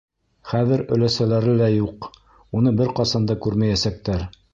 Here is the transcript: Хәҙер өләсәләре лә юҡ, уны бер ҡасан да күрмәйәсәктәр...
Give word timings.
Хәҙер 0.51 0.81
өләсәләре 0.95 1.53
лә 1.59 1.67
юҡ, 1.73 2.07
уны 2.61 2.73
бер 2.81 2.91
ҡасан 3.01 3.29
да 3.33 3.37
күрмәйәсәктәр... 3.47 4.27